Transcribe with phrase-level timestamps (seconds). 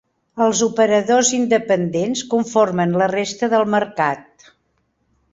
[0.43, 4.49] Els operadors independents conformen la resta del mercat.